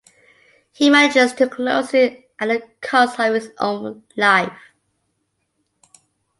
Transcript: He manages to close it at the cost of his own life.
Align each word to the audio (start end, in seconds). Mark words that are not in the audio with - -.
He 0.71 0.89
manages 0.89 1.31
to 1.33 1.47
close 1.47 1.93
it 1.93 2.31
at 2.39 2.47
the 2.47 2.67
cost 2.81 3.19
of 3.19 3.35
his 3.35 3.51
own 3.59 4.01
life. 4.17 4.57